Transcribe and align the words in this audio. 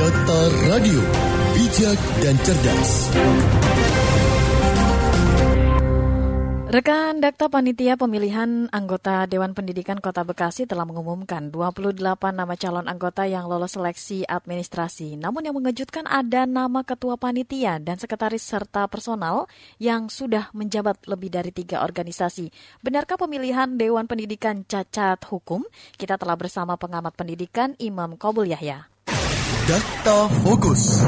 Data 0.00 0.38
Radio, 0.68 1.00
bijak 1.54 1.98
dan 2.24 2.36
cerdas. 2.44 3.12
Rekan 6.70 7.18
Dakta 7.18 7.50
Panitia 7.50 7.98
Pemilihan 7.98 8.70
Anggota 8.70 9.26
Dewan 9.26 9.58
Pendidikan 9.58 9.98
Kota 9.98 10.22
Bekasi 10.22 10.70
telah 10.70 10.86
mengumumkan 10.86 11.50
28 11.50 11.98
nama 12.30 12.54
calon 12.54 12.86
anggota 12.86 13.26
yang 13.26 13.50
lolos 13.50 13.74
seleksi 13.74 14.22
administrasi. 14.22 15.18
Namun 15.18 15.50
yang 15.50 15.58
mengejutkan 15.58 16.06
ada 16.06 16.46
nama 16.46 16.86
ketua 16.86 17.18
panitia 17.18 17.82
dan 17.82 17.98
sekretaris 17.98 18.46
serta 18.46 18.86
personal 18.86 19.50
yang 19.82 20.06
sudah 20.06 20.46
menjabat 20.54 21.02
lebih 21.10 21.34
dari 21.34 21.50
tiga 21.50 21.82
organisasi. 21.82 22.54
Benarkah 22.86 23.18
pemilihan 23.18 23.74
Dewan 23.74 24.06
Pendidikan 24.06 24.62
cacat 24.62 25.26
hukum? 25.26 25.66
Kita 25.98 26.22
telah 26.22 26.38
bersama 26.38 26.78
pengamat 26.78 27.18
pendidikan 27.18 27.74
Imam 27.82 28.14
Kobul 28.14 28.46
Yahya. 28.46 28.86
Dakta 29.66 30.30
Fokus. 30.46 31.02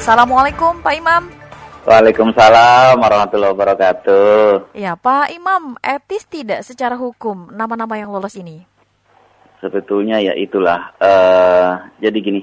Assalamualaikum 0.00 0.80
Pak 0.80 0.96
Imam. 0.96 1.39
Waalaikumsalam 1.80 3.00
warahmatullahi 3.00 3.52
wabarakatuh. 3.56 4.76
Ya, 4.76 5.00
Pak 5.00 5.32
Imam, 5.32 5.80
etis 5.80 6.28
tidak 6.28 6.60
secara 6.60 6.92
hukum 6.92 7.48
nama-nama 7.56 7.96
yang 7.96 8.12
lolos 8.12 8.36
ini? 8.36 8.68
Sebetulnya 9.64 10.20
ya 10.20 10.36
itulah. 10.36 10.92
Uh, 11.00 11.80
jadi 11.96 12.18
gini, 12.20 12.42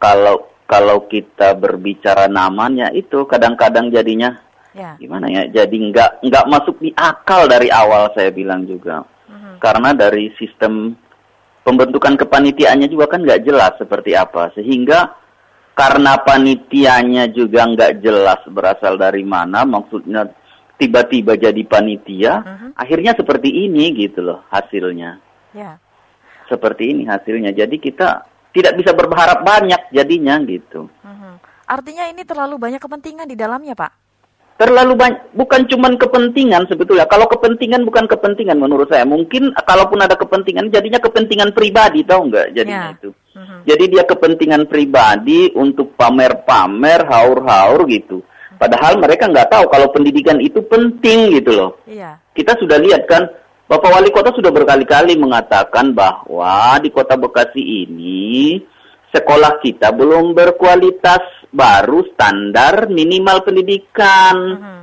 kalau 0.00 0.48
kalau 0.64 1.04
kita 1.12 1.52
berbicara 1.60 2.24
namanya 2.32 2.88
itu 2.96 3.28
kadang-kadang 3.28 3.92
jadinya 3.92 4.40
ya. 4.72 4.96
gimana 4.96 5.28
ya? 5.28 5.44
Jadi 5.52 5.76
nggak 5.92 6.24
nggak 6.24 6.48
masuk 6.48 6.80
di 6.80 6.88
akal 6.96 7.44
dari 7.52 7.68
awal 7.68 8.08
saya 8.16 8.32
bilang 8.32 8.64
juga. 8.64 9.04
Uh-huh. 9.04 9.60
Karena 9.60 9.92
dari 9.92 10.32
sistem 10.40 10.96
pembentukan 11.60 12.16
kepanitiaannya 12.16 12.88
juga 12.88 13.12
kan 13.12 13.28
nggak 13.28 13.44
jelas 13.44 13.76
seperti 13.76 14.16
apa, 14.16 14.48
sehingga 14.56 15.20
karena 15.74 16.20
panitianya 16.20 17.30
juga 17.32 17.64
nggak 17.64 17.92
jelas 18.04 18.40
berasal 18.50 19.00
dari 19.00 19.24
mana, 19.24 19.64
maksudnya 19.64 20.28
tiba-tiba 20.76 21.36
jadi 21.36 21.62
panitia, 21.64 22.32
uh 22.40 22.44
-huh. 22.44 22.70
akhirnya 22.76 23.12
seperti 23.16 23.48
ini 23.68 23.92
gitu 23.96 24.24
loh 24.24 24.40
hasilnya. 24.48 25.20
Yeah. 25.56 25.76
Seperti 26.48 26.90
ini 26.92 27.06
hasilnya. 27.06 27.52
Jadi 27.52 27.76
kita 27.78 28.26
tidak 28.50 28.76
bisa 28.80 28.90
berharap 28.96 29.46
banyak 29.46 29.92
jadinya 29.92 30.40
gitu. 30.44 30.88
Uh 31.00 31.08
-huh. 31.08 31.34
Artinya 31.68 32.08
ini 32.10 32.26
terlalu 32.26 32.58
banyak 32.58 32.80
kepentingan 32.82 33.28
di 33.30 33.36
dalamnya, 33.38 33.76
Pak? 33.76 34.10
terlalu 34.60 34.92
banyak 34.92 35.32
bukan 35.32 35.64
cuma 35.72 35.88
kepentingan 35.96 36.68
sebetulnya 36.68 37.08
kalau 37.08 37.24
kepentingan 37.32 37.80
bukan 37.88 38.04
kepentingan 38.04 38.60
menurut 38.60 38.92
saya 38.92 39.08
mungkin 39.08 39.56
kalaupun 39.64 40.04
ada 40.04 40.12
kepentingan 40.20 40.68
jadinya 40.68 41.00
kepentingan 41.00 41.56
pribadi 41.56 42.04
tahu 42.04 42.28
nggak 42.28 42.52
jadinya 42.52 42.92
yeah. 42.92 42.96
itu 43.00 43.08
uh-huh. 43.40 43.60
jadi 43.64 43.84
dia 43.88 44.04
kepentingan 44.04 44.68
pribadi 44.68 45.48
untuk 45.56 45.96
pamer-pamer 45.96 47.08
haur-haur 47.08 47.88
gitu 47.88 48.20
padahal 48.60 49.00
mereka 49.00 49.24
nggak 49.32 49.48
tahu 49.48 49.64
kalau 49.72 49.88
pendidikan 49.88 50.36
itu 50.36 50.60
penting 50.68 51.40
gitu 51.40 51.56
loh 51.56 51.70
yeah. 51.88 52.20
kita 52.36 52.52
sudah 52.60 52.76
lihat 52.76 53.08
kan 53.08 53.24
Bapak 53.70 53.86
Wali 53.86 54.10
Kota 54.10 54.34
sudah 54.34 54.50
berkali-kali 54.50 55.14
mengatakan 55.14 55.94
bahwa 55.94 56.74
di 56.82 56.90
Kota 56.90 57.14
Bekasi 57.14 57.86
ini 57.86 58.58
sekolah 59.14 59.62
kita 59.62 59.94
belum 59.94 60.34
berkualitas 60.34 61.22
baru 61.54 62.02
standar 62.14 62.90
minimal 62.90 63.46
pendidikan. 63.46 64.36
Uh-huh. 64.58 64.82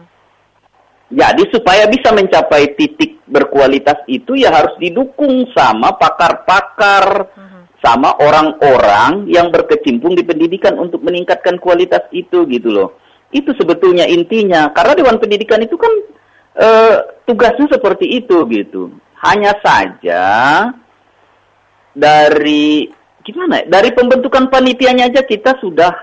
Jadi 1.08 1.44
supaya 1.52 1.88
bisa 1.88 2.12
mencapai 2.12 2.80
titik 2.80 3.24
berkualitas 3.28 4.04
itu 4.12 4.40
ya 4.40 4.52
harus 4.52 4.76
didukung 4.80 5.48
sama 5.56 5.96
pakar-pakar, 6.00 7.28
uh-huh. 7.28 7.47
Sama 7.82 8.18
orang-orang 8.18 9.30
yang 9.30 9.54
berkecimpung 9.54 10.18
di 10.18 10.26
pendidikan 10.26 10.76
untuk 10.82 11.06
meningkatkan 11.06 11.62
kualitas 11.62 12.10
itu 12.10 12.44
gitu 12.50 12.70
loh. 12.74 12.98
Itu 13.30 13.54
sebetulnya 13.54 14.10
intinya. 14.10 14.74
Karena 14.74 14.98
Dewan 14.98 15.22
Pendidikan 15.22 15.62
itu 15.62 15.78
kan 15.78 15.94
e, 16.58 16.68
tugasnya 17.30 17.70
seperti 17.70 18.18
itu 18.18 18.48
gitu. 18.50 18.90
Hanya 19.22 19.54
saja 19.62 20.26
dari 21.94 22.90
gimana? 23.22 23.62
Ya, 23.62 23.66
dari 23.80 23.94
pembentukan 23.94 24.50
panitianya 24.50 25.14
aja 25.14 25.22
kita 25.22 25.62
sudah 25.62 25.94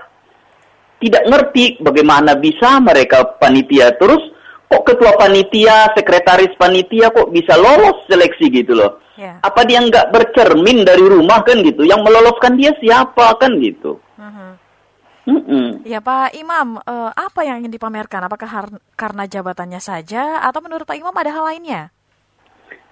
tidak 1.03 1.27
ngerti 1.27 1.83
bagaimana 1.83 2.39
bisa 2.39 2.79
mereka 2.79 3.35
panitia 3.35 3.91
terus 3.99 4.31
kok 4.65 4.83
ketua 4.87 5.13
panitia, 5.19 5.91
sekretaris 5.91 6.55
panitia 6.55 7.11
kok 7.11 7.29
bisa 7.35 7.59
lolos 7.59 8.07
seleksi 8.07 8.47
gitu 8.47 8.79
loh. 8.79 9.04
Yeah. 9.15 9.39
Apa 9.43 9.63
dia 9.63 9.79
nggak 9.79 10.11
bercermin 10.11 10.83
dari 10.83 11.03
rumah 11.07 11.39
kan 11.47 11.63
gitu? 11.63 11.87
Yang 11.87 12.01
meloloskan 12.03 12.59
dia 12.59 12.75
siapa 12.83 13.39
kan 13.39 13.55
gitu? 13.63 13.99
Uh-huh. 14.19 14.59
Ya 15.81 16.05
Pak 16.05 16.37
Imam, 16.37 16.77
uh, 16.85 17.09
apa 17.15 17.41
yang 17.41 17.65
ingin 17.65 17.73
dipamerkan? 17.73 18.21
Apakah 18.29 18.69
karena 18.93 19.23
jabatannya 19.25 19.81
saja 19.81 20.43
atau 20.45 20.61
menurut 20.61 20.85
Pak 20.85 20.99
Imam 21.01 21.15
ada 21.15 21.33
hal 21.33 21.49
lainnya? 21.49 21.89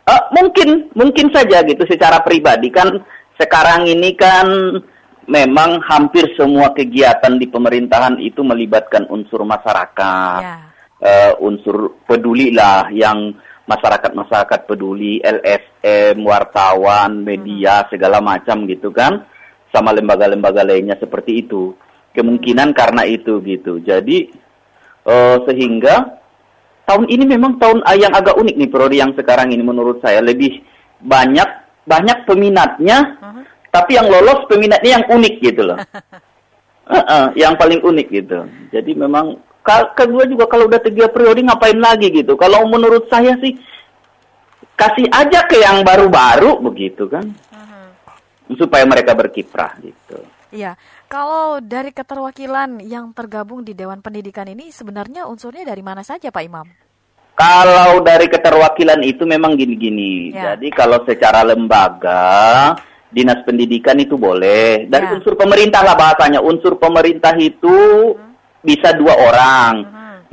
Uh, 0.09 0.23
mungkin, 0.33 0.89
mungkin 0.97 1.29
saja 1.29 1.61
gitu 1.61 1.85
secara 1.85 2.25
pribadi 2.25 2.73
kan 2.73 2.89
sekarang 3.37 3.85
ini 3.85 4.17
kan 4.17 4.49
memang 5.29 5.79
hampir 5.87 6.27
semua 6.35 6.75
kegiatan 6.75 7.39
di 7.39 7.47
pemerintahan 7.47 8.19
itu 8.19 8.43
melibatkan 8.43 9.07
unsur 9.07 9.47
masyarakat, 9.47 10.41
ya. 10.43 10.57
uh, 10.99 11.33
unsur 11.39 12.01
peduli 12.03 12.51
lah 12.51 12.91
yang 12.91 13.31
masyarakat-masyarakat 13.63 14.59
peduli, 14.67 15.23
LSM, 15.23 16.19
wartawan, 16.23 17.23
media, 17.23 17.83
hmm. 17.83 17.89
segala 17.95 18.19
macam 18.19 18.67
gitu 18.67 18.91
kan, 18.91 19.23
sama 19.71 19.95
lembaga-lembaga 19.95 20.67
lainnya 20.67 20.99
seperti 20.99 21.47
itu. 21.47 21.75
Kemungkinan 22.13 22.77
karena 22.77 23.09
itu 23.09 23.41
gitu. 23.41 23.81
Jadi 23.81 24.29
uh, 25.07 25.37
sehingga 25.49 26.21
tahun 26.85 27.09
ini 27.09 27.25
memang 27.25 27.57
tahun 27.57 27.81
yang 27.97 28.13
agak 28.13 28.37
unik 28.37 28.55
nih 28.59 28.69
periode 28.69 28.95
yang 28.99 29.11
sekarang 29.17 29.49
ini 29.49 29.63
menurut 29.65 29.97
saya 30.03 30.21
lebih 30.21 30.61
banyak 31.01 31.47
banyak 31.83 32.17
peminatnya, 32.29 33.17
uh-huh. 33.19 33.43
tapi 33.73 33.97
yang 33.97 34.07
lolos 34.07 34.45
peminatnya 34.47 35.01
yang 35.01 35.05
unik 35.09 35.33
gitu 35.41 35.61
loh. 35.65 35.79
uh 36.93 36.95
-uh, 36.95 37.25
yang 37.33 37.57
paling 37.57 37.81
unik 37.81 38.07
gitu. 38.11 38.45
Jadi 38.69 38.91
memang 38.93 39.41
kedua 39.95 40.23
juga 40.27 40.45
kalau 40.51 40.67
udah 40.67 40.81
tiga 40.83 41.07
periode 41.07 41.41
ngapain 41.41 41.79
lagi 41.79 42.11
gitu. 42.11 42.35
Kalau 42.35 42.67
menurut 42.67 43.07
saya 43.07 43.33
sih 43.39 43.55
kasih 44.75 45.07
aja 45.09 45.47
ke 45.47 45.63
yang 45.63 45.81
baru-baru 45.81 46.59
begitu 46.59 47.07
kan, 47.07 47.23
uh-huh. 47.29 48.57
supaya 48.59 48.83
mereka 48.83 49.15
berkiprah 49.15 49.79
gitu. 49.79 50.19
Iya, 50.53 50.77
kalau 51.09 51.57
dari 51.57 51.89
keterwakilan 51.89 52.77
yang 52.85 53.09
tergabung 53.09 53.65
di 53.65 53.73
Dewan 53.73 54.05
Pendidikan 54.05 54.45
ini 54.45 54.69
sebenarnya 54.69 55.25
unsurnya 55.25 55.65
dari 55.65 55.81
mana 55.81 56.05
saja 56.05 56.29
Pak 56.29 56.43
Imam? 56.45 56.67
Kalau 57.33 58.05
dari 58.05 58.29
keterwakilan 58.29 59.01
itu 59.01 59.25
memang 59.25 59.57
gini-gini. 59.57 60.29
Ya. 60.29 60.53
Jadi 60.53 60.69
kalau 60.69 61.01
secara 61.01 61.41
lembaga, 61.41 62.77
dinas 63.09 63.41
pendidikan 63.41 63.97
itu 63.97 64.13
boleh. 64.13 64.85
Dari 64.85 65.05
ya. 65.09 65.13
unsur 65.17 65.33
pemerintah 65.33 65.81
lah 65.81 65.97
bahasanya. 65.97 66.45
Unsur 66.45 66.77
pemerintah 66.77 67.33
itu 67.41 67.73
hmm. 68.13 68.32
Bisa 68.63 68.95
dua 68.95 69.13
orang. 69.13 69.73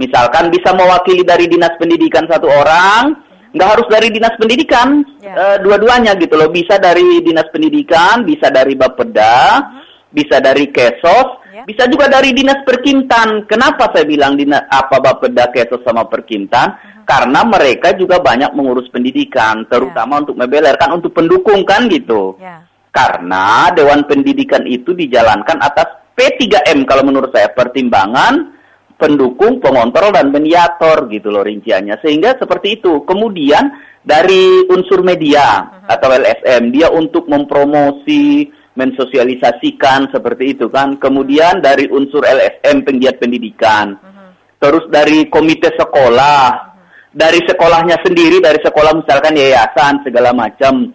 Misalkan 0.00 0.48
bisa 0.48 0.72
mewakili 0.72 1.20
dari 1.20 1.44
dinas 1.44 1.76
pendidikan 1.76 2.24
satu 2.24 2.48
orang, 2.48 3.12
nggak 3.52 3.68
harus 3.68 3.86
dari 3.92 4.08
dinas 4.08 4.32
pendidikan, 4.40 5.04
ya. 5.20 5.34
uh, 5.36 5.56
dua-duanya 5.60 6.16
gitu 6.16 6.40
loh. 6.40 6.48
Bisa 6.48 6.80
dari 6.80 7.20
dinas 7.20 7.50
pendidikan, 7.52 8.24
bisa 8.24 8.48
dari 8.48 8.72
Bapeda, 8.72 9.60
hmm. 9.60 10.08
bisa 10.08 10.40
dari 10.40 10.72
Kesos, 10.72 11.40
Ya. 11.50 11.66
Bisa 11.66 11.84
juga 11.90 12.06
dari 12.06 12.30
dinas 12.30 12.62
perkintan. 12.62 13.44
Kenapa 13.44 13.90
saya 13.90 14.06
bilang 14.06 14.38
dinas 14.38 14.64
apa 14.70 15.02
Bapeda 15.02 15.50
Kesos 15.50 15.82
sama 15.82 16.06
perkintan? 16.06 16.72
Uh-huh. 16.72 17.04
Karena 17.04 17.42
mereka 17.42 17.90
juga 17.98 18.22
banyak 18.22 18.54
mengurus 18.54 18.86
pendidikan, 18.88 19.66
terutama 19.66 20.16
ya. 20.16 20.20
untuk 20.24 20.36
mebeler 20.38 20.78
kan 20.78 20.94
untuk 20.94 21.12
pendukung 21.12 21.66
kan 21.66 21.90
gitu. 21.90 22.38
Ya. 22.38 22.64
Karena 22.90 23.70
Dewan 23.70 24.06
Pendidikan 24.06 24.66
itu 24.66 24.94
dijalankan 24.94 25.62
atas 25.62 25.99
P3M 26.14 26.84
kalau 26.84 27.06
menurut 27.06 27.32
saya 27.32 27.50
pertimbangan 27.52 28.60
pendukung, 29.00 29.64
pengontrol 29.64 30.12
dan 30.12 30.28
mediator 30.28 31.08
gitu 31.08 31.32
loh 31.32 31.40
rinciannya. 31.40 31.96
Sehingga 32.04 32.36
seperti 32.36 32.76
itu. 32.78 33.00
Kemudian 33.08 33.72
dari 34.04 34.68
unsur 34.68 35.00
media 35.00 35.64
uh-huh. 35.64 35.88
atau 35.88 36.12
LSM 36.12 36.68
dia 36.68 36.92
untuk 36.92 37.24
mempromosi 37.24 38.52
mensosialisasikan 38.76 40.12
seperti 40.12 40.60
itu 40.60 40.68
kan. 40.68 41.00
Kemudian 41.00 41.64
dari 41.64 41.88
unsur 41.88 42.28
LSM 42.28 42.84
penggiat 42.84 43.16
pendidikan. 43.16 43.96
Terus 44.60 44.84
dari 44.92 45.24
komite 45.32 45.72
sekolah. 45.72 46.68
Dari 47.10 47.42
sekolahnya 47.42 48.06
sendiri, 48.06 48.38
dari 48.38 48.62
sekolah 48.62 49.02
misalkan 49.02 49.34
yayasan 49.34 49.98
segala 50.06 50.30
macam. 50.30 50.94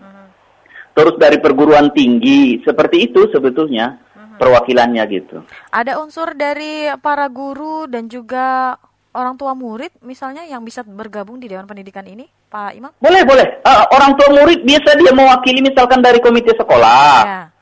Terus 0.95 1.19
dari 1.19 1.43
perguruan 1.43 1.91
tinggi, 1.91 2.63
seperti 2.63 3.11
itu 3.11 3.27
sebetulnya 3.35 3.99
perwakilannya 4.39 5.03
gitu. 5.11 5.43
Ada 5.71 5.99
unsur 5.99 6.35
dari 6.35 6.91
para 6.99 7.27
guru 7.31 7.87
dan 7.89 8.07
juga 8.11 8.75
orang 9.15 9.39
tua 9.39 9.55
murid 9.55 9.95
misalnya 10.03 10.43
yang 10.43 10.63
bisa 10.63 10.83
bergabung 10.83 11.39
di 11.39 11.47
Dewan 11.47 11.65
Pendidikan 11.65 12.03
ini, 12.03 12.27
Pak 12.51 12.71
Imam? 12.75 12.91
Boleh, 12.99 13.23
boleh. 13.23 13.47
Uh, 13.63 13.83
orang 13.95 14.13
tua 14.19 14.29
murid 14.35 14.67
biasa 14.67 14.95
dia 14.99 15.11
mewakili 15.15 15.59
misalkan 15.63 16.03
dari 16.03 16.19
komite 16.19 16.51
sekolah. 16.55 17.15
Ya 17.23 17.55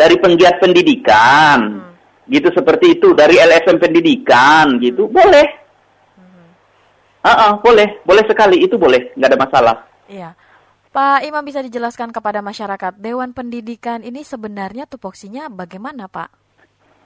dari 0.00 0.16
penggiat 0.16 0.56
pendidikan, 0.62 1.58
hmm. 1.60 2.30
gitu 2.30 2.48
seperti 2.54 2.96
itu, 2.98 3.12
dari 3.12 3.36
LSM 3.36 3.76
pendidikan, 3.76 4.80
gitu, 4.80 5.10
boleh. 5.10 5.46
Hmm. 6.16 6.50
Uh 7.20 7.28
-uh, 7.28 7.52
boleh, 7.60 8.00
boleh 8.06 8.24
sekali, 8.24 8.64
itu 8.64 8.80
boleh, 8.80 9.12
nggak 9.12 9.28
ada 9.28 9.38
masalah. 9.38 9.76
Iya. 10.08 10.32
Pak 10.90 11.22
Imam 11.22 11.46
bisa 11.46 11.62
dijelaskan 11.62 12.10
kepada 12.10 12.42
masyarakat, 12.42 12.98
Dewan 12.98 13.30
Pendidikan 13.30 14.02
ini 14.02 14.26
sebenarnya 14.26 14.90
tupoksinya 14.90 15.46
bagaimana 15.46 16.10
Pak? 16.10 16.42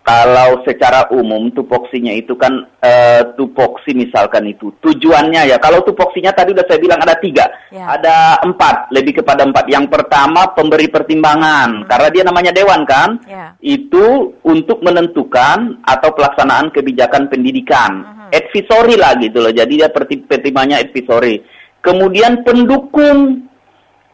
Kalau 0.05 0.61
secara 0.65 1.09
umum 1.13 1.49
tupoksinya 1.53 2.13
itu 2.13 2.37
kan 2.37 2.65
e, 2.81 2.93
tupoksi 3.41 3.97
misalkan 3.97 4.49
itu 4.49 4.73
tujuannya 4.81 5.49
ya. 5.49 5.57
Kalau 5.61 5.81
tupoksinya 5.85 6.33
tadi 6.33 6.57
udah 6.57 6.65
saya 6.65 6.81
bilang 6.81 7.01
ada 7.01 7.17
tiga, 7.21 7.45
ya. 7.73 7.89
ada 7.89 8.41
empat, 8.45 8.93
lebih 8.93 9.21
kepada 9.21 9.49
empat. 9.49 9.69
Yang 9.69 9.89
pertama 9.93 10.49
pemberi 10.53 10.89
pertimbangan, 10.89 11.85
hmm. 11.85 11.89
karena 11.89 12.09
dia 12.13 12.25
namanya 12.25 12.53
dewan 12.53 12.85
kan, 12.85 13.21
ya. 13.25 13.53
itu 13.65 14.33
untuk 14.45 14.81
menentukan 14.85 15.81
atau 15.85 16.13
pelaksanaan 16.13 16.69
kebijakan 16.73 17.29
pendidikan, 17.33 18.05
hmm. 18.05 18.29
advisory 18.33 18.97
lah 19.01 19.13
gitu 19.21 19.41
loh. 19.41 19.53
Jadi 19.53 19.81
dia 19.81 19.89
pertimbangannya 19.93 20.85
advisory. 20.85 21.41
Kemudian 21.81 22.45
pendukung 22.45 23.45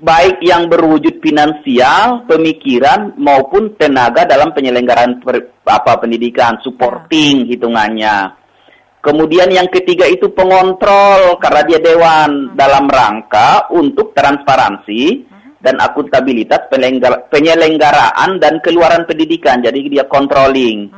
baik 0.01 0.41
yang 0.41 0.67
berwujud 0.67 1.21
finansial, 1.21 2.25
pemikiran 2.25 3.15
maupun 3.21 3.77
tenaga 3.77 4.25
dalam 4.25 4.51
penyelenggaraan 4.57 5.21
per, 5.21 5.61
apa 5.69 6.01
pendidikan, 6.01 6.57
supporting 6.65 7.47
hitungannya. 7.47 8.41
Kemudian 9.01 9.49
yang 9.49 9.69
ketiga 9.73 10.05
itu 10.05 10.29
pengontrol 10.33 11.41
karena 11.41 11.63
dia 11.65 11.81
dewan 11.81 12.53
dalam 12.53 12.85
rangka 12.85 13.73
untuk 13.73 14.13
transparansi 14.13 15.25
dan 15.61 15.81
akuntabilitas 15.81 16.69
penyelenggaraan 17.33 18.37
dan 18.37 18.61
keluaran 18.61 19.09
pendidikan. 19.09 19.65
Jadi 19.65 19.89
dia 19.89 20.05
controlling. 20.05 20.93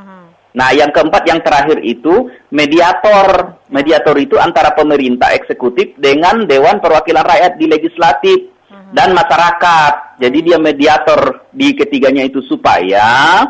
Nah, 0.52 0.68
yang 0.74 0.92
keempat 0.92 1.22
yang 1.30 1.40
terakhir 1.40 1.78
itu 1.80 2.28
mediator. 2.52 3.56
Mediator 3.72 4.18
itu 4.20 4.36
antara 4.36 4.76
pemerintah 4.76 5.32
eksekutif 5.32 5.96
dengan 5.96 6.44
Dewan 6.44 6.82
Perwakilan 6.82 7.24
Rakyat 7.24 7.52
di 7.56 7.66
legislatif 7.70 8.51
dan 8.92 9.16
masyarakat. 9.16 10.20
Jadi 10.20 10.38
dia 10.44 10.58
mediator 10.60 11.48
di 11.50 11.74
ketiganya 11.74 12.28
itu 12.28 12.44
supaya 12.46 13.42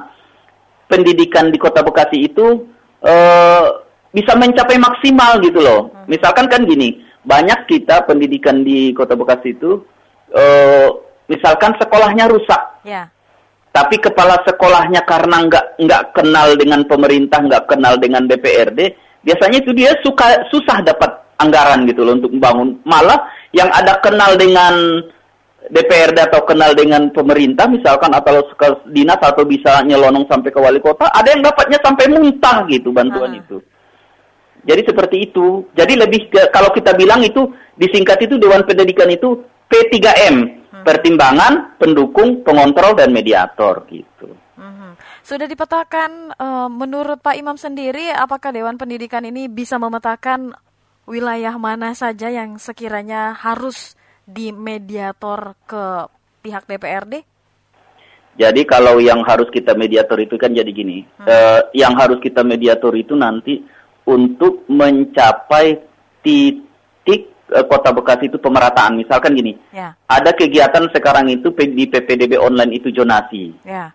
pendidikan 0.86 1.50
di 1.50 1.58
Kota 1.58 1.82
Bekasi 1.82 2.30
itu 2.30 2.66
uh, 3.02 3.64
bisa 4.14 4.32
mencapai 4.38 4.78
maksimal 4.78 5.42
gitu 5.42 5.60
loh. 5.60 5.90
Hmm. 5.90 6.06
Misalkan 6.08 6.46
kan 6.48 6.62
gini, 6.64 7.02
banyak 7.26 7.66
kita 7.68 8.06
pendidikan 8.06 8.62
di 8.62 8.94
Kota 8.94 9.18
Bekasi 9.18 9.52
itu 9.58 9.82
uh, 10.32 10.88
misalkan 11.26 11.74
sekolahnya 11.76 12.30
rusak. 12.30 12.62
Yeah. 12.86 13.10
Tapi 13.72 13.96
kepala 14.04 14.36
sekolahnya 14.44 15.00
karena 15.08 15.48
nggak 15.48 15.66
nggak 15.80 16.02
kenal 16.12 16.52
dengan 16.60 16.84
pemerintah, 16.84 17.40
nggak 17.40 17.64
kenal 17.72 17.96
dengan 17.96 18.28
DPRD, 18.28 18.80
biasanya 19.24 19.64
itu 19.64 19.72
dia 19.72 19.96
suka 20.04 20.44
susah 20.52 20.84
dapat 20.84 21.08
anggaran 21.40 21.88
gitu 21.88 22.04
loh 22.04 22.20
untuk 22.20 22.36
membangun. 22.36 22.76
Malah 22.84 23.32
yang 23.56 23.72
ada 23.72 23.96
kenal 24.04 24.36
dengan 24.36 25.00
DPRD 25.70 26.18
atau 26.26 26.42
kenal 26.42 26.74
dengan 26.74 27.06
pemerintah 27.14 27.70
misalkan 27.70 28.10
atau 28.10 28.42
ke 28.58 28.90
dinas 28.90 29.20
atau 29.22 29.46
bisa 29.46 29.78
nyelonong 29.86 30.26
sampai 30.26 30.50
ke 30.50 30.58
wali 30.58 30.82
kota, 30.82 31.06
ada 31.14 31.30
yang 31.30 31.44
dapatnya 31.44 31.78
sampai 31.78 32.10
muntah 32.10 32.66
gitu 32.66 32.90
bantuan 32.90 33.38
hmm. 33.38 33.40
itu. 33.46 33.56
Jadi 34.62 34.82
seperti 34.86 35.16
itu. 35.30 35.66
Jadi 35.74 35.94
lebih 35.98 36.30
ke 36.30 36.50
kalau 36.50 36.70
kita 36.70 36.94
bilang 36.94 37.22
itu 37.22 37.50
disingkat 37.78 38.26
itu 38.26 38.38
Dewan 38.38 38.62
Pendidikan 38.62 39.10
itu 39.10 39.42
P3M, 39.70 40.36
hmm. 40.42 40.84
pertimbangan, 40.86 41.78
pendukung, 41.78 42.42
pengontrol 42.42 42.98
dan 42.98 43.10
mediator 43.14 43.86
gitu. 43.90 44.34
Hmm. 44.58 44.98
Sudah 45.22 45.46
dipetakan 45.46 46.34
uh, 46.38 46.68
menurut 46.70 47.22
Pak 47.22 47.38
Imam 47.38 47.54
sendiri 47.54 48.10
apakah 48.10 48.50
Dewan 48.50 48.78
Pendidikan 48.78 49.22
ini 49.26 49.46
bisa 49.46 49.78
memetakan 49.78 50.54
wilayah 51.06 51.58
mana 51.58 51.94
saja 51.98 52.30
yang 52.30 52.58
sekiranya 52.62 53.34
harus 53.34 53.98
di 54.26 54.54
mediator 54.54 55.54
ke 55.66 55.84
pihak 56.42 56.66
DPRD? 56.66 57.14
Jadi 58.32 58.64
kalau 58.64 58.96
yang 58.96 59.20
harus 59.28 59.52
kita 59.52 59.76
mediator 59.76 60.16
itu 60.16 60.40
kan 60.40 60.56
jadi 60.56 60.68
gini, 60.72 61.04
hmm. 61.04 61.28
eh, 61.28 61.60
yang 61.76 61.92
harus 62.00 62.16
kita 62.16 62.40
mediator 62.40 62.96
itu 62.96 63.12
nanti 63.12 63.60
untuk 64.08 64.64
mencapai 64.72 65.76
titik 66.24 67.28
eh, 67.52 67.64
Kota 67.68 67.92
Bekasi 67.92 68.32
itu 68.32 68.40
pemerataan. 68.40 68.96
Misalkan 68.96 69.36
gini, 69.36 69.52
ya. 69.68 69.92
ada 70.08 70.32
kegiatan 70.32 70.88
sekarang 70.96 71.28
itu 71.28 71.52
di 71.52 71.84
PPDB 71.84 72.40
online 72.40 72.80
itu 72.80 72.88
jonasi. 72.88 73.52
Ya. 73.68 73.92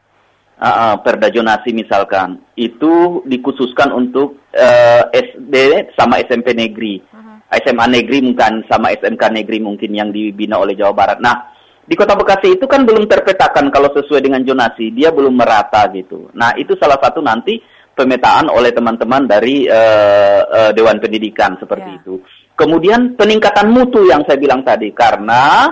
Uh, 0.57 0.65
uh, 0.65 0.93
perda 1.05 1.29
jonasi 1.29 1.69
misalkan 1.69 2.41
itu 2.57 3.21
dikhususkan 3.29 3.93
untuk 3.93 4.41
uh, 4.57 5.05
eh, 5.13 5.37
SD 5.37 5.53
sama 5.93 6.17
SMP 6.17 6.57
negeri. 6.57 6.97
Hmm. 7.13 7.26
SMA 7.47 7.85
negeri 7.87 8.19
mungkin 8.23 8.67
sama 8.67 8.91
SMK 8.91 9.23
negeri 9.31 9.57
mungkin 9.63 9.91
yang 9.95 10.09
dibina 10.11 10.59
oleh 10.59 10.75
Jawa 10.75 10.91
Barat. 10.91 11.19
Nah, 11.23 11.55
di 11.87 11.95
Kota 11.95 12.19
Bekasi 12.19 12.59
itu 12.59 12.67
kan 12.67 12.83
belum 12.83 13.07
terpetakan 13.07 13.71
kalau 13.71 13.87
sesuai 13.95 14.19
dengan 14.19 14.43
jonasi, 14.43 14.91
dia 14.91 15.07
belum 15.07 15.39
merata 15.39 15.87
gitu. 15.95 16.27
Nah, 16.35 16.51
itu 16.59 16.75
salah 16.75 16.99
satu 16.99 17.23
nanti 17.23 17.55
pemetaan 17.97 18.51
oleh 18.51 18.69
teman-teman 18.75 19.25
dari 19.25 19.65
uh, 19.65 20.41
uh, 20.45 20.71
Dewan 20.75 21.01
Pendidikan 21.01 21.57
seperti 21.57 21.89
yeah. 21.95 21.99
itu. 22.03 22.13
Kemudian 22.53 23.17
peningkatan 23.17 23.73
mutu 23.73 24.05
yang 24.05 24.21
saya 24.27 24.37
bilang 24.37 24.61
tadi 24.61 24.93
karena 24.93 25.71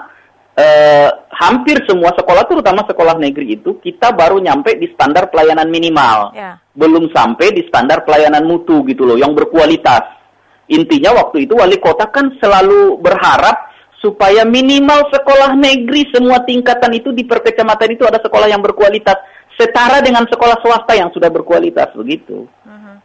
uh, 0.56 1.10
hampir 1.30 1.84
semua 1.86 2.16
sekolah 2.18 2.50
terutama 2.50 2.82
sekolah 2.88 3.20
negeri 3.22 3.60
itu 3.60 3.78
kita 3.84 4.16
baru 4.16 4.42
nyampe 4.42 4.74
di 4.80 4.90
standar 4.96 5.30
pelayanan 5.30 5.70
minimal. 5.70 6.34
Yeah. 6.34 6.58
Belum 6.74 7.12
sampai 7.14 7.54
di 7.54 7.68
standar 7.70 8.02
pelayanan 8.08 8.48
mutu 8.48 8.82
gitu 8.90 9.06
loh 9.06 9.20
yang 9.20 9.38
berkualitas. 9.38 10.16
Intinya 10.66 11.14
waktu 11.14 11.46
itu 11.46 11.54
wali 11.54 11.78
kota 11.78 12.10
kan 12.10 12.34
selalu 12.42 12.98
berharap 12.98 13.70
supaya 14.02 14.46
minimal 14.46 15.10
sekolah 15.14 15.54
negeri 15.58 16.10
semua 16.10 16.42
tingkatan 16.42 16.94
itu 16.98 17.14
di 17.14 17.26
per 17.26 17.42
kecamatan 17.42 17.94
itu 17.94 18.06
ada 18.06 18.18
sekolah 18.18 18.50
yang 18.50 18.62
berkualitas 18.62 19.18
setara 19.58 20.02
dengan 20.02 20.26
sekolah 20.26 20.62
swasta 20.62 20.94
yang 20.98 21.10
sudah 21.14 21.30
berkualitas 21.30 21.94
begitu. 21.94 22.50
Uh-huh. 22.66 22.98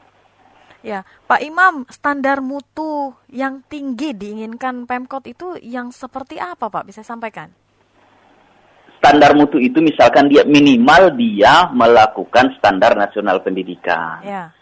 Ya, 0.80 1.04
Pak 1.28 1.44
Imam, 1.44 1.84
standar 1.92 2.40
mutu 2.40 3.12
yang 3.28 3.60
tinggi 3.68 4.16
diinginkan 4.16 4.88
Pemkot 4.88 5.28
itu 5.28 5.60
yang 5.60 5.92
seperti 5.92 6.40
apa, 6.40 6.72
Pak? 6.72 6.88
Bisa 6.88 7.04
sampaikan? 7.04 7.52
Standar 9.00 9.36
mutu 9.36 9.56
itu 9.60 9.80
misalkan 9.80 10.28
dia 10.28 10.44
minimal 10.44 11.12
dia 11.16 11.68
melakukan 11.72 12.56
standar 12.56 12.96
nasional 12.96 13.40
pendidikan. 13.40 14.20
Ya 14.24 14.52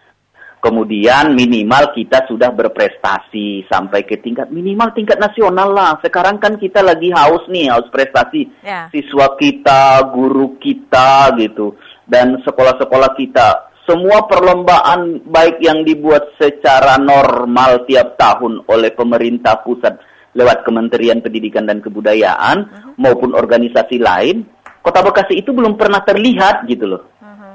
Kemudian 0.58 1.38
minimal 1.38 1.94
kita 1.94 2.26
sudah 2.26 2.50
berprestasi 2.50 3.70
sampai 3.70 4.02
ke 4.02 4.18
tingkat 4.18 4.50
minimal 4.50 4.90
tingkat 4.90 5.14
nasional 5.22 5.70
lah. 5.70 6.02
Sekarang 6.02 6.42
kan 6.42 6.58
kita 6.58 6.82
lagi 6.82 7.14
haus 7.14 7.46
nih, 7.46 7.70
haus 7.70 7.86
prestasi. 7.94 8.50
Yeah. 8.66 8.90
Siswa 8.90 9.38
kita, 9.38 10.02
guru 10.10 10.58
kita 10.58 11.30
gitu. 11.38 11.78
Dan 12.02 12.42
sekolah-sekolah 12.42 13.14
kita. 13.14 13.70
Semua 13.86 14.26
perlombaan 14.26 15.30
baik 15.30 15.62
yang 15.62 15.86
dibuat 15.86 16.34
secara 16.34 16.98
normal 16.98 17.86
tiap 17.86 18.18
tahun 18.18 18.66
oleh 18.66 18.90
pemerintah 18.98 19.62
pusat 19.62 19.94
lewat 20.34 20.66
Kementerian 20.66 21.22
Pendidikan 21.22 21.70
dan 21.70 21.78
Kebudayaan 21.78 22.58
uh 22.66 22.68
-huh. 22.68 22.92
maupun 22.98 23.32
organisasi 23.32 23.96
lain, 24.02 24.42
Kota 24.82 25.06
Bekasi 25.06 25.38
itu 25.38 25.54
belum 25.54 25.78
pernah 25.78 26.02
terlihat 26.02 26.66
gitu 26.66 26.84
loh. 26.84 27.02
Uh 27.22 27.30
-huh. 27.30 27.54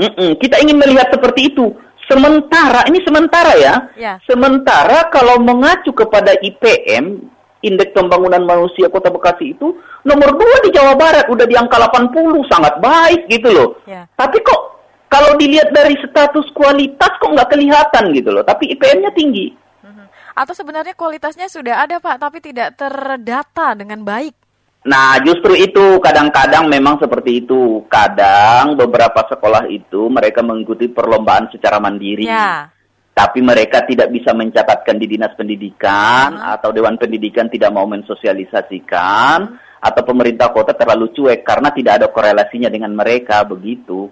Mm 0.00 0.12
-mm. 0.14 0.30
Kita 0.38 0.62
ingin 0.62 0.78
melihat 0.78 1.12
seperti 1.12 1.52
itu 1.52 1.74
Sementara, 2.10 2.82
ini 2.90 2.98
sementara 3.06 3.54
ya, 3.54 3.74
ya. 3.94 4.18
sementara 4.26 5.06
kalau 5.14 5.38
mengacu 5.38 5.94
kepada 5.94 6.34
IPM, 6.42 7.22
Indeks 7.62 7.94
Pembangunan 7.94 8.42
Manusia 8.42 8.90
Kota 8.90 9.14
Bekasi 9.14 9.54
itu 9.54 9.78
nomor 10.02 10.34
dua 10.34 10.56
di 10.66 10.74
Jawa 10.74 10.98
Barat, 10.98 11.30
udah 11.30 11.46
di 11.46 11.54
angka 11.54 11.78
80, 11.78 12.50
sangat 12.50 12.82
baik 12.82 13.30
gitu 13.30 13.54
loh. 13.54 13.68
Ya. 13.86 14.10
Tapi 14.18 14.42
kok 14.42 14.82
kalau 15.06 15.38
dilihat 15.38 15.70
dari 15.70 15.94
status 16.02 16.50
kualitas 16.50 17.14
kok 17.22 17.30
nggak 17.30 17.50
kelihatan 17.52 18.10
gitu 18.10 18.34
loh, 18.34 18.42
tapi 18.42 18.74
IPM-nya 18.74 19.14
tinggi. 19.14 19.54
Mhm. 19.86 20.04
Atau 20.34 20.54
sebenarnya 20.58 20.98
kualitasnya 20.98 21.46
sudah 21.46 21.86
ada 21.86 22.02
Pak, 22.02 22.16
tapi 22.18 22.42
tidak 22.42 22.74
terdata 22.74 23.78
dengan 23.78 24.02
baik. 24.02 24.34
Nah, 24.80 25.20
justru 25.20 25.52
itu 25.60 26.00
kadang-kadang 26.00 26.64
memang 26.64 26.96
seperti 26.96 27.44
itu. 27.44 27.84
Kadang 27.92 28.80
beberapa 28.80 29.28
sekolah 29.28 29.68
itu 29.68 30.08
mereka 30.08 30.40
mengikuti 30.40 30.88
perlombaan 30.88 31.52
secara 31.52 31.76
mandiri. 31.76 32.24
Ya. 32.24 32.72
Tapi 33.12 33.44
mereka 33.44 33.84
tidak 33.84 34.08
bisa 34.08 34.32
mencatatkan 34.32 34.96
di 34.96 35.04
dinas 35.04 35.36
pendidikan 35.36 36.40
hmm. 36.40 36.56
atau 36.56 36.72
dewan 36.72 36.96
pendidikan 36.96 37.52
tidak 37.52 37.68
mau 37.68 37.84
mensosialisasikan 37.84 39.38
hmm. 39.52 39.84
atau 39.84 40.02
pemerintah 40.08 40.48
kota 40.48 40.72
terlalu 40.72 41.12
cuek 41.12 41.44
karena 41.44 41.68
tidak 41.76 42.00
ada 42.00 42.06
korelasinya 42.08 42.72
dengan 42.72 42.96
mereka 42.96 43.44
begitu. 43.44 44.08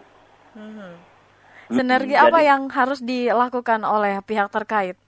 Hmm. 0.52 1.00
Sinergi 1.72 2.12
hmm, 2.12 2.24
apa 2.28 2.38
jadi, 2.44 2.48
yang 2.52 2.62
harus 2.68 3.00
dilakukan 3.00 3.80
oleh 3.88 4.20
pihak 4.20 4.52
terkait? 4.52 5.00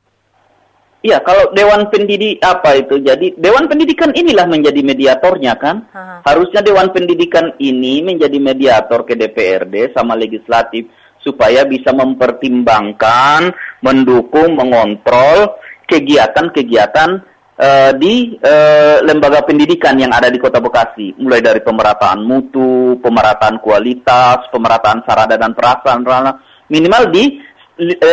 Iya, 1.00 1.25
kalau 1.25 1.49
Dewan 1.57 1.88
Pendidik 1.88 2.45
apa 2.45 2.76
itu? 2.76 3.00
Jadi 3.00 3.33
Dewan 3.40 3.73
Pendidikan 3.73 4.12
inilah 4.12 4.45
menjadi 4.45 4.85
mediatornya 4.85 5.57
kan? 5.57 5.88
Aha. 5.97 6.21
Harusnya 6.28 6.61
Dewan 6.61 6.92
Pendidikan 6.92 7.57
ini 7.57 8.04
menjadi 8.04 8.37
mediator 8.37 9.09
ke 9.09 9.16
DPRD 9.16 9.97
sama 9.97 10.12
legislatif 10.12 10.92
supaya 11.25 11.64
bisa 11.64 11.97
mempertimbangkan, 11.97 13.49
mendukung, 13.80 14.57
mengontrol 14.57 15.57
kegiatan-kegiatan 15.88 17.11
uh, 17.57 17.92
di 17.97 18.37
uh, 18.40 19.00
lembaga 19.04 19.45
pendidikan 19.45 19.97
yang 20.00 20.12
ada 20.12 20.28
di 20.33 20.37
Kota 20.37 20.61
Bekasi, 20.61 21.16
mulai 21.21 21.45
dari 21.45 21.61
pemerataan 21.61 22.25
mutu, 22.25 22.97
pemerataan 23.00 23.61
kualitas, 23.61 24.49
pemerataan 24.49 25.04
sarana 25.04 25.37
dan 25.37 25.52
prasarana, 25.52 26.33
minimal 26.73 27.09
di 27.12 27.25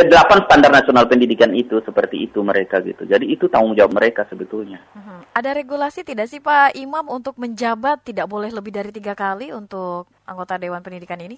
delapan 0.08 0.48
standar 0.48 0.72
nasional 0.72 1.06
pendidikan 1.12 1.52
itu 1.52 1.84
seperti 1.84 2.32
itu 2.32 2.40
mereka 2.40 2.80
gitu. 2.80 3.04
Jadi 3.04 3.28
itu 3.28 3.52
tanggung 3.52 3.76
jawab 3.76 3.92
mereka 3.96 4.24
sebetulnya. 4.32 4.80
Hmm. 4.96 5.28
Ada 5.36 5.52
regulasi 5.54 6.08
tidak 6.08 6.32
sih 6.32 6.40
Pak 6.40 6.80
Imam 6.80 7.06
untuk 7.12 7.36
menjabat 7.36 8.08
tidak 8.08 8.32
boleh 8.32 8.50
lebih 8.50 8.72
dari 8.72 8.90
tiga 8.96 9.14
kali 9.14 9.52
untuk 9.52 10.08
anggota 10.24 10.56
Dewan 10.56 10.80
Pendidikan 10.82 11.20
ini? 11.20 11.36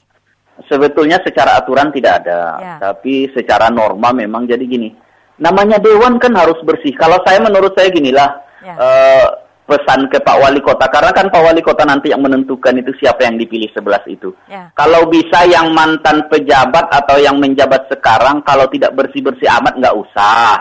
Sebetulnya 0.68 1.24
secara 1.24 1.56
aturan 1.56 1.88
tidak 1.90 2.24
ada, 2.24 2.40
ya. 2.60 2.76
tapi 2.84 3.32
secara 3.32 3.72
norma 3.72 4.12
memang 4.12 4.44
jadi 4.44 4.60
gini. 4.60 4.92
Namanya 5.40 5.80
dewan 5.80 6.20
kan 6.20 6.36
harus 6.36 6.60
bersih. 6.68 6.92
Kalau 7.00 7.16
saya 7.24 7.40
menurut 7.40 7.72
saya 7.80 7.88
ginilah. 7.96 8.44
Ya. 8.60 8.76
Uh, 8.76 9.28
pesan 9.70 10.10
ke 10.10 10.18
Pak 10.18 10.38
Wali 10.42 10.58
Kota 10.66 10.90
karena 10.90 11.14
kan 11.14 11.30
Pak 11.30 11.42
Wali 11.46 11.62
Kota 11.62 11.86
nanti 11.86 12.10
yang 12.10 12.26
menentukan 12.26 12.74
itu 12.82 12.90
siapa 12.98 13.30
yang 13.30 13.38
dipilih 13.38 13.70
sebelas 13.70 14.02
itu. 14.10 14.34
Ya. 14.50 14.74
Kalau 14.74 15.06
bisa 15.06 15.46
yang 15.46 15.70
mantan 15.78 16.26
pejabat 16.26 16.90
atau 16.90 17.22
yang 17.22 17.38
menjabat 17.38 17.86
sekarang 17.94 18.42
kalau 18.42 18.66
tidak 18.74 18.98
bersih 18.98 19.22
bersih 19.22 19.46
amat 19.62 19.78
nggak 19.78 19.96
usah. 19.96 20.58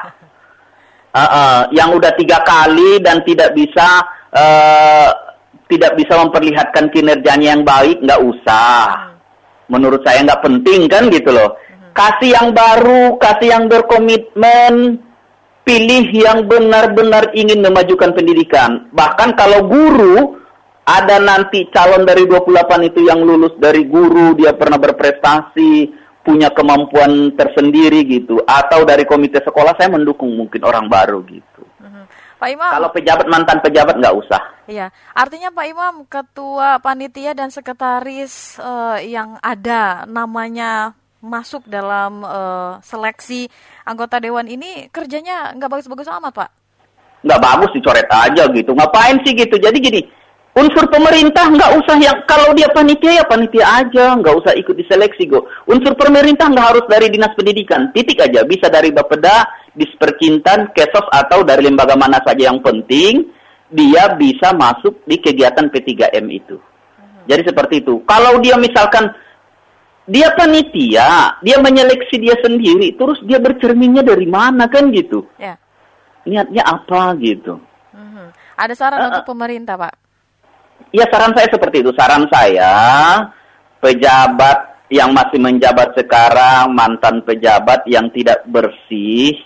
Uh, 1.17 1.21
uh, 1.41 1.61
yang 1.73 1.97
udah 1.97 2.13
tiga 2.21 2.45
kali 2.45 3.01
dan 3.01 3.25
tidak 3.25 3.57
bisa 3.57 4.05
uh, 4.37 5.09
tidak 5.73 5.97
bisa 5.97 6.15
memperlihatkan 6.21 6.93
kinerjanya 6.93 7.57
yang 7.57 7.65
baik 7.65 8.05
nggak 8.05 8.21
usah. 8.21 9.09
Hmm. 9.09 9.17
Menurut 9.73 10.05
saya 10.05 10.21
nggak 10.29 10.45
penting 10.45 10.85
kan 10.93 11.09
gitu 11.09 11.33
loh. 11.33 11.57
Hmm. 11.57 11.97
Kasih 11.97 12.37
yang 12.37 12.53
baru, 12.53 13.17
kasih 13.17 13.49
yang 13.49 13.65
berkomitmen 13.73 15.08
pilih 15.69 16.09
yang 16.17 16.49
benar-benar 16.49 17.37
ingin 17.37 17.61
memajukan 17.61 18.17
pendidikan. 18.17 18.89
Bahkan 18.89 19.37
kalau 19.37 19.69
guru 19.69 20.41
ada 20.89 21.21
nanti 21.21 21.69
calon 21.69 22.09
dari 22.09 22.25
28 22.25 22.89
itu 22.89 23.05
yang 23.05 23.21
lulus 23.21 23.53
dari 23.61 23.85
guru, 23.85 24.33
dia 24.33 24.57
pernah 24.57 24.81
berprestasi, 24.81 25.93
punya 26.25 26.49
kemampuan 26.57 27.37
tersendiri 27.37 28.09
gitu. 28.09 28.41
Atau 28.49 28.89
dari 28.89 29.05
komite 29.05 29.45
sekolah 29.45 29.77
saya 29.77 29.93
mendukung 29.93 30.33
mungkin 30.33 30.65
orang 30.65 30.89
baru 30.89 31.21
gitu. 31.29 31.63
Mhm. 31.85 32.09
Pak 32.41 32.49
Imam. 32.49 32.71
Kalau 32.73 32.89
pejabat 32.89 33.27
mantan 33.29 33.59
pejabat 33.61 34.01
nggak 34.01 34.17
usah. 34.17 34.43
Iya, 34.65 34.89
artinya 35.13 35.53
Pak 35.53 35.67
Imam 35.69 35.95
ketua 36.09 36.81
panitia 36.81 37.37
dan 37.37 37.53
sekretaris 37.53 38.57
uh, 38.57 38.97
yang 39.05 39.37
ada 39.45 40.09
namanya 40.09 40.97
masuk 41.19 41.67
dalam 41.67 42.23
uh, 42.23 42.79
seleksi 42.79 43.51
anggota 43.89 44.21
dewan 44.21 44.45
ini 44.45 44.93
kerjanya 44.93 45.57
nggak 45.57 45.73
bagus-bagus 45.73 46.13
amat 46.21 46.33
pak? 46.37 46.51
Nggak 47.25 47.41
bagus 47.41 47.71
dicoret 47.73 48.09
aja 48.13 48.45
gitu. 48.53 48.77
Ngapain 48.77 49.17
sih 49.25 49.33
gitu? 49.33 49.57
Jadi 49.57 49.81
gini, 49.81 50.01
unsur 50.53 50.85
pemerintah 50.93 51.49
nggak 51.49 51.73
usah 51.81 51.97
yang 51.97 52.21
kalau 52.29 52.53
dia 52.53 52.69
panitia 52.71 53.19
ya 53.19 53.25
panitia 53.25 53.65
aja, 53.65 54.15
nggak 54.21 54.37
usah 54.45 54.53
ikut 54.55 54.77
diseleksi 54.77 55.25
go. 55.27 55.49
Unsur 55.65 55.97
pemerintah 55.97 56.53
nggak 56.53 56.69
harus 56.77 56.85
dari 56.87 57.09
dinas 57.09 57.33
pendidikan, 57.33 57.89
titik 57.97 58.21
aja. 58.21 58.45
Bisa 58.45 58.69
dari 58.69 58.93
Bapeda, 58.93 59.49
Disperkintan, 59.73 60.71
Kesos 60.77 61.09
atau 61.09 61.43
dari 61.43 61.67
lembaga 61.67 61.97
mana 61.97 62.21
saja 62.23 62.53
yang 62.53 62.61
penting 62.61 63.35
dia 63.69 64.17
bisa 64.17 64.53
masuk 64.57 65.05
di 65.05 65.21
kegiatan 65.21 65.69
P3M 65.69 66.27
itu. 66.33 66.57
Jadi 67.29 67.43
seperti 67.45 67.85
itu. 67.85 68.01
Kalau 68.09 68.41
dia 68.41 68.57
misalkan 68.57 69.13
dia 70.09 70.33
panitia, 70.33 71.37
dia 71.45 71.57
menyeleksi 71.61 72.17
dia 72.17 72.33
sendiri, 72.41 72.97
terus 72.97 73.21
dia 73.29 73.37
bercerminnya 73.37 74.01
dari 74.01 74.25
mana 74.25 74.65
kan 74.67 74.89
gitu? 74.89 75.29
Ya. 75.37 75.61
Niatnya 76.25 76.65
apa 76.65 77.13
gitu? 77.21 77.61
Mm-hmm. 77.93 78.27
Ada 78.57 78.75
saran 78.75 78.99
uh, 79.05 79.07
untuk 79.13 79.29
pemerintah, 79.29 79.77
Pak? 79.77 79.95
Ya 80.97 81.05
saran 81.13 81.37
saya 81.37 81.49
seperti 81.53 81.85
itu. 81.85 81.93
Saran 81.93 82.25
saya 82.33 82.75
pejabat 83.85 84.89
yang 84.89 85.13
masih 85.13 85.37
menjabat 85.37 85.93
sekarang, 85.93 86.73
mantan 86.73 87.21
pejabat 87.29 87.85
yang 87.85 88.09
tidak 88.09 88.41
bersih, 88.49 89.37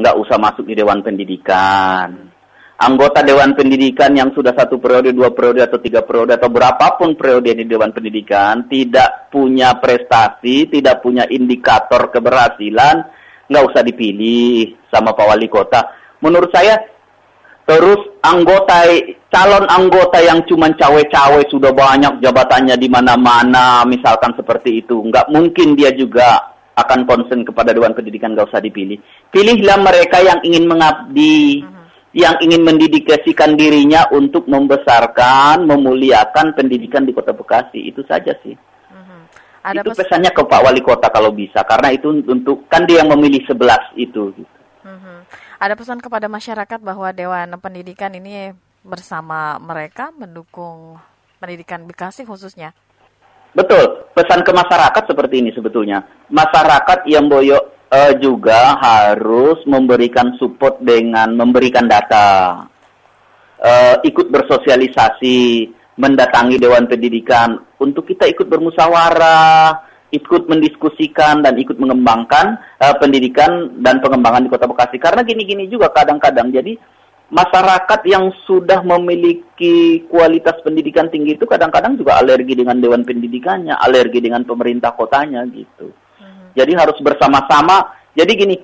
nggak 0.00 0.16
usah 0.16 0.40
masuk 0.40 0.64
di 0.64 0.72
Dewan 0.72 1.04
Pendidikan 1.04 2.37
anggota 2.78 3.26
Dewan 3.26 3.58
Pendidikan 3.58 4.14
yang 4.14 4.30
sudah 4.30 4.54
satu 4.54 4.78
periode, 4.78 5.10
dua 5.10 5.34
periode, 5.34 5.66
atau 5.66 5.82
tiga 5.82 6.06
periode, 6.06 6.38
atau 6.38 6.46
berapapun 6.46 7.18
periode 7.18 7.50
di 7.50 7.66
Dewan 7.66 7.90
Pendidikan, 7.90 8.70
tidak 8.70 9.28
punya 9.34 9.74
prestasi, 9.82 10.70
tidak 10.70 11.02
punya 11.02 11.26
indikator 11.26 12.08
keberhasilan, 12.14 13.02
nggak 13.50 13.66
usah 13.74 13.82
dipilih 13.82 14.78
sama 14.94 15.10
Pak 15.10 15.26
Wali 15.26 15.50
Kota. 15.50 15.80
Menurut 16.22 16.54
saya, 16.54 16.78
terus 17.66 17.98
anggota, 18.22 18.86
calon 19.26 19.66
anggota 19.66 20.22
yang 20.22 20.38
cuma 20.46 20.70
cawe-cawe 20.70 21.42
sudah 21.50 21.74
banyak 21.74 22.22
jabatannya 22.22 22.78
di 22.78 22.86
mana-mana, 22.86 23.82
misalkan 23.90 24.38
seperti 24.38 24.86
itu, 24.86 25.02
nggak 25.02 25.34
mungkin 25.34 25.74
dia 25.74 25.90
juga 25.90 26.54
akan 26.78 27.10
konsen 27.10 27.42
kepada 27.42 27.74
Dewan 27.74 27.90
Pendidikan, 27.90 28.38
nggak 28.38 28.54
usah 28.54 28.62
dipilih. 28.62 29.02
Pilihlah 29.34 29.82
mereka 29.82 30.22
yang 30.22 30.38
ingin 30.46 30.70
mengabdi. 30.70 31.66
Hmm 31.66 31.77
yang 32.18 32.34
ingin 32.42 32.66
mendedikasikan 32.66 33.54
dirinya 33.54 34.10
untuk 34.10 34.50
membesarkan, 34.50 35.62
memuliakan 35.62 36.58
pendidikan 36.58 37.06
di 37.06 37.14
Kota 37.14 37.30
Bekasi. 37.30 37.86
Itu 37.86 38.02
saja 38.10 38.34
sih. 38.42 38.58
Mm-hmm. 38.90 39.20
Ada 39.62 39.80
itu 39.86 39.90
pesannya 39.94 40.34
ke 40.34 40.42
Pak 40.42 40.60
Wali 40.66 40.82
Kota 40.82 41.06
kalau 41.14 41.30
bisa, 41.30 41.62
karena 41.62 41.94
itu 41.94 42.10
untuk 42.10 42.66
kan 42.66 42.82
dia 42.90 43.06
yang 43.06 43.14
memilih 43.14 43.46
sebelas 43.46 43.86
itu. 43.94 44.34
Gitu. 44.34 44.54
Mm-hmm. 44.82 45.18
Ada 45.62 45.74
pesan 45.78 46.02
kepada 46.02 46.26
masyarakat 46.26 46.78
bahwa 46.82 47.14
Dewan 47.14 47.54
Pendidikan 47.62 48.10
ini 48.18 48.50
bersama 48.82 49.62
mereka 49.62 50.10
mendukung 50.10 50.98
pendidikan 51.38 51.86
Bekasi 51.86 52.26
khususnya. 52.26 52.74
Betul, 53.54 54.10
pesan 54.12 54.42
ke 54.42 54.50
masyarakat 54.50 55.02
seperti 55.06 55.40
ini 55.40 55.50
sebetulnya. 55.54 56.02
Masyarakat 56.34 57.06
yang 57.06 57.30
boyok 57.30 57.77
uh, 57.92 58.12
juga 58.20 58.76
harus 58.78 59.64
memberikan 59.64 60.36
support 60.36 60.80
dengan 60.80 61.32
memberikan 61.34 61.88
data, 61.88 62.62
uh, 63.60 63.96
ikut 64.04 64.28
bersosialisasi, 64.28 65.68
mendatangi 65.98 66.56
Dewan 66.60 66.86
Pendidikan 66.86 67.58
untuk 67.80 68.06
kita 68.06 68.28
ikut 68.30 68.46
bermusyawarah, 68.46 69.88
ikut 70.14 70.48
mendiskusikan 70.48 71.44
dan 71.44 71.58
ikut 71.60 71.76
mengembangkan 71.76 72.56
uh, 72.80 72.94
pendidikan 72.96 73.80
dan 73.82 74.00
pengembangan 74.00 74.44
di 74.46 74.50
Kota 74.52 74.64
Bekasi. 74.64 74.96
Karena 74.96 75.20
gini-gini 75.26 75.68
juga 75.68 75.92
kadang-kadang 75.92 76.48
jadi 76.48 76.78
masyarakat 77.28 78.00
yang 78.08 78.32
sudah 78.48 78.80
memiliki 78.80 80.00
kualitas 80.08 80.56
pendidikan 80.64 81.12
tinggi 81.12 81.36
itu 81.36 81.44
kadang-kadang 81.44 82.00
juga 82.00 82.16
alergi 82.16 82.56
dengan 82.56 82.80
dewan 82.80 83.04
pendidikannya, 83.04 83.76
alergi 83.76 84.24
dengan 84.24 84.48
pemerintah 84.48 84.96
kotanya 84.96 85.44
gitu. 85.52 85.92
Jadi 86.58 86.74
harus 86.74 86.98
bersama-sama. 86.98 87.94
Jadi 88.18 88.32
gini, 88.34 88.56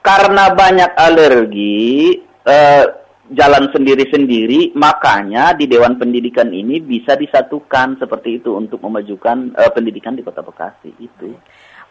karena 0.00 0.48
banyak 0.56 0.96
alergi, 0.96 2.16
eh, 2.48 2.84
jalan 3.28 3.68
sendiri-sendiri, 3.68 4.72
makanya 4.72 5.52
di 5.52 5.68
Dewan 5.68 6.00
Pendidikan 6.00 6.48
ini 6.48 6.80
bisa 6.80 7.12
disatukan 7.12 8.00
seperti 8.00 8.40
itu 8.40 8.56
untuk 8.56 8.80
memajukan 8.80 9.52
eh, 9.52 9.68
pendidikan 9.68 10.16
di 10.16 10.24
Kota 10.24 10.40
Bekasi 10.40 10.96
itu. 10.96 11.36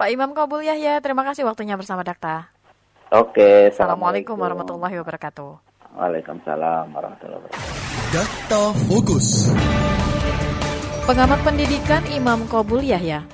Pak 0.01 0.09
Imam 0.09 0.33
Kabul 0.33 0.65
Yahya, 0.65 0.97
terima 0.97 1.21
kasih 1.21 1.45
waktunya 1.45 1.77
bersama 1.77 2.01
Dakta. 2.01 2.49
Oke, 3.13 3.69
Assalamualaikum 3.69 4.33
warahmatullahi 4.33 4.97
wabarakatuh. 4.97 5.51
Waalaikumsalam 5.93 6.89
warahmatullahi 6.89 7.37
wabarakatuh. 7.37 7.69
Dakta 8.15 8.63
Fokus. 8.89 9.51
Pengamat 11.05 11.43
pendidikan 11.43 12.01
Imam 12.09 12.47
Kabul 12.47 12.81
Yahya 12.81 13.27